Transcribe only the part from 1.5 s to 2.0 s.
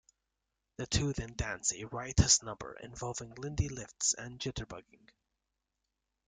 a